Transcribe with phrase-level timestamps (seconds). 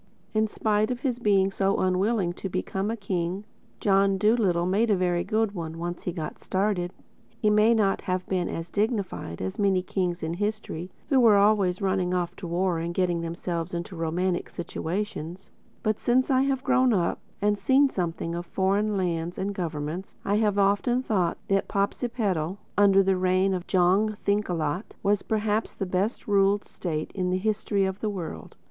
[0.33, 3.43] In spite of his being so unwilling to become a king,
[3.79, 6.91] John Dolittle made a very good one—once he got started.
[7.39, 11.83] He may not have been as dignified as many kings in history who were always
[11.83, 15.51] running off to war and getting themselves into romantic situations;
[15.83, 20.37] but since I have grown up and seen something of foreign lands and governments I
[20.37, 26.27] have often thought that Popsipetel under the reign of Jong Thinkalot was perhaps the best
[26.27, 28.55] ruled state in the history of the world.